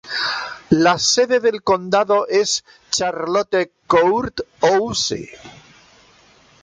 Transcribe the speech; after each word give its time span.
La 0.71 0.97
sede 0.97 1.39
del 1.39 1.61
condado 1.61 2.27
es 2.27 2.63
Charlotte 2.89 3.71
Court 3.85 4.41
House. 4.59 5.29